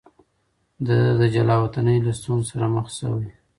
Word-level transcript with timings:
ده 0.85 0.97
د 1.19 1.21
جلاوطنۍ 1.35 1.97
له 2.05 2.11
ستونزو 2.19 2.49
سره 2.53 2.65
مخ 2.75 2.87
شوی. 2.97 3.29